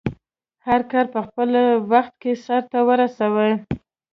[0.67, 1.49] هرکار په خپل
[1.91, 3.51] وخټ سرته ورسوی